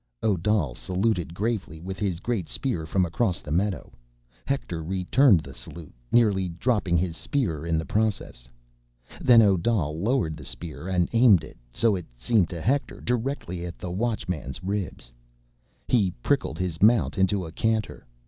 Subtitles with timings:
[0.23, 3.91] Odal saluted gravely with his great spear from across the meadow.
[4.47, 8.47] Hector returned the salute, nearly dropping his spear in the process.
[9.21, 14.63] Then, Odal lowered his spear and aimed it—so it seemed to Hector—directly at the Watchman's
[14.63, 15.13] ribs.
[15.87, 18.07] He pricked his mount into a canter.